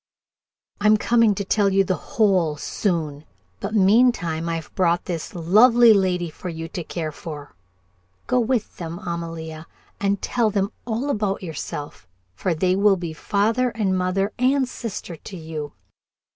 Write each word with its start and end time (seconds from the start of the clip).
"I'm 0.79 0.97
coming 0.97 1.35
to 1.35 1.45
tell 1.45 1.69
you 1.69 1.83
the 1.83 1.93
whole, 1.93 2.57
soon, 2.57 3.23
but 3.59 3.75
meantime 3.75 4.49
I've 4.49 4.73
brought 4.73 5.05
this 5.05 5.35
lovely 5.35 5.89
young 5.89 6.01
lady 6.01 6.27
for 6.27 6.49
you 6.49 6.67
to 6.69 6.83
care 6.83 7.11
for. 7.11 7.55
Go 8.25 8.39
with 8.39 8.77
them, 8.77 8.97
Amalia, 8.97 9.67
and 9.99 10.19
tell 10.19 10.49
them 10.49 10.71
all 10.87 11.11
about 11.11 11.43
yourself, 11.43 12.07
for 12.33 12.55
they 12.55 12.75
will 12.75 12.97
be 12.97 13.13
father 13.13 13.69
and 13.69 13.95
mother 13.95 14.33
and 14.39 14.67
sister 14.67 15.15
to 15.17 15.37
you. 15.37 15.73